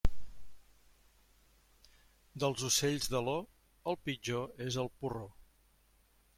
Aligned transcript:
Dels 2.45 2.65
ocells 2.71 3.11
d'aló, 3.15 3.37
el 3.93 4.01
pitjor 4.09 4.51
és 4.69 4.83
el 4.85 4.93
porró. 5.03 5.31